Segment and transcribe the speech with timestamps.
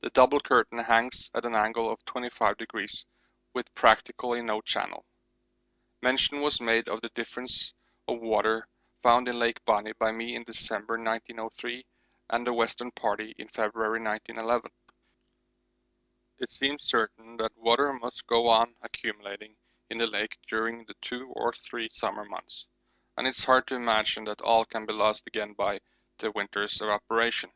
[0.00, 3.04] The 'double curtain' hangs at an angle of 25°,
[3.54, 5.06] with practically no channel.
[6.02, 7.72] Mention was made of the difference
[8.06, 8.68] of water
[9.02, 11.86] found in Lake Bonney by me in December 1903
[12.28, 14.70] and the Western Party in February 1911.
[16.36, 19.56] It seems certain that water must go on accumulating
[19.88, 22.66] in the lake during the two or three summer months,
[23.16, 25.78] and it is hard to imagine that all can be lost again by
[26.18, 27.50] the winter's evaporation.